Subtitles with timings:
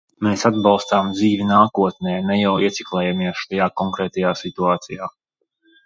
[0.27, 5.17] Mēs atbalstām dzīvi nākotnē, ne jau ieciklējamies šajā konkrētajā situācijā.